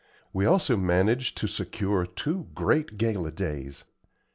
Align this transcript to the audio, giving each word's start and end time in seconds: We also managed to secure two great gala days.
We 0.33 0.47
also 0.47 0.77
managed 0.77 1.37
to 1.37 1.47
secure 1.47 2.07
two 2.07 2.47
great 2.55 2.97
gala 2.97 3.29
days. 3.31 3.83